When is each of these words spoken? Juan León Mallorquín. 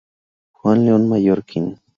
Juan 0.53 0.83
León 0.83 1.07
Mallorquín. 1.09 1.77